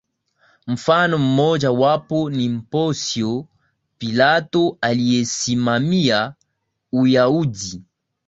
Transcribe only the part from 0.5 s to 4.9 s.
Mfano mmoja wapo ni Ponsyo Pilato